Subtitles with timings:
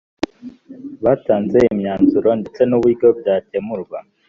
[1.03, 3.97] batanze imyanzuro ndetse n’uburyo byakemuwe